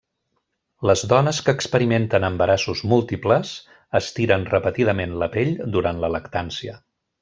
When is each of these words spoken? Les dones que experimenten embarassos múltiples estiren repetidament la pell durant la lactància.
Les 0.89 1.03
dones 1.11 1.41
que 1.49 1.55
experimenten 1.57 2.25
embarassos 2.31 2.83
múltiples 2.95 3.53
estiren 4.03 4.51
repetidament 4.57 5.17
la 5.25 5.33
pell 5.39 5.57
durant 5.79 6.05
la 6.07 6.15
lactància. 6.19 6.81